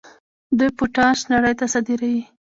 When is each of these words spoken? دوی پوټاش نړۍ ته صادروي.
دوی 0.57 0.69
پوټاش 0.77 1.19
نړۍ 1.31 1.53
ته 1.59 1.65
صادروي. 1.73 2.17